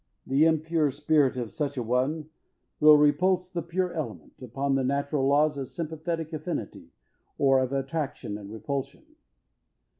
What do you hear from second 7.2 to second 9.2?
or of attraction and repulsion.